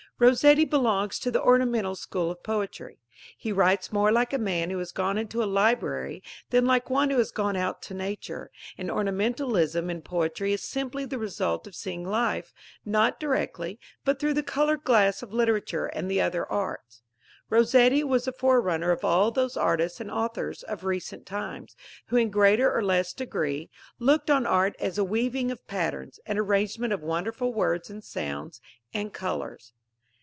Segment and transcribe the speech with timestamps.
[0.21, 2.99] Rossetti belongs to the ornamental school of poetry.
[3.35, 7.09] He writes more like a man who has gone into a library than like one
[7.09, 11.73] who has gone out to Nature, and ornamentalism in poetry is simply the result of
[11.73, 12.53] seeing life,
[12.85, 17.01] not directly, but through the coloured glass of literature and the other arts.
[17.49, 21.75] Rossetti was the forerunner of all those artists and authors of recent times,
[22.09, 26.37] who, in greater or less degree, looked on art as a weaving of patterns, an
[26.37, 28.61] arrangement of wonderful words and sounds
[28.93, 29.73] and colours.